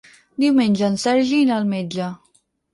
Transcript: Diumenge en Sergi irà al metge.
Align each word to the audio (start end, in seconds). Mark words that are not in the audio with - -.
Diumenge 0.43 0.87
en 0.87 0.97
Sergi 1.05 1.43
irà 1.45 1.61
al 1.61 1.71
metge. 1.77 2.11